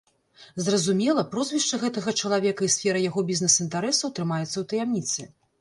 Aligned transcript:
Зразумела, 0.67 1.23
прозвішча 1.33 1.79
гэтага 1.83 2.15
чалавека 2.23 2.61
і 2.69 2.71
сфера 2.79 3.05
яго 3.09 3.27
бізнес-інтарэсаў 3.31 4.15
трымаецца 4.21 4.53
ў 4.59 4.63
таямніцы. 4.73 5.33